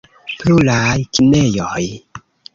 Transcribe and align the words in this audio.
Pluraj 0.37 0.95
kinejoj. 1.19 1.87